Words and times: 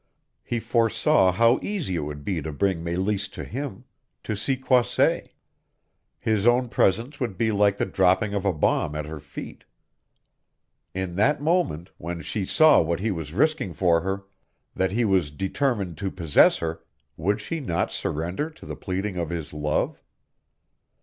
He 0.43 0.59
foresaw 0.59 1.31
how 1.31 1.59
easy 1.61 1.97
it 1.97 1.99
would 1.99 2.25
be 2.25 2.41
to 2.41 2.51
bring 2.51 2.83
Meleese 2.83 3.27
to 3.33 3.43
him 3.43 3.83
to 4.23 4.35
see 4.35 4.57
Croisset. 4.57 5.31
His 6.17 6.47
own 6.47 6.69
presence 6.69 7.19
would 7.19 7.37
be 7.37 7.51
like 7.51 7.77
the 7.77 7.85
dropping 7.85 8.33
of 8.33 8.43
a 8.43 8.51
bomb 8.51 8.95
at 8.95 9.05
her 9.05 9.19
feet. 9.19 9.63
In 10.95 11.17
that 11.17 11.39
moment, 11.39 11.91
when 11.99 12.19
she 12.21 12.45
saw 12.47 12.81
what 12.81 12.99
he 12.99 13.11
was 13.11 13.31
risking 13.31 13.73
for 13.73 14.01
her, 14.01 14.23
that 14.75 14.91
he 14.91 15.05
was 15.05 15.29
determined 15.29 15.99
to 15.99 16.09
possess 16.09 16.57
her, 16.57 16.83
would 17.15 17.39
she 17.39 17.59
not 17.59 17.91
surrender 17.91 18.49
to 18.49 18.65
the 18.65 18.75
pleading 18.75 19.17
of 19.17 19.29
his 19.29 19.53
love? 19.53 20.01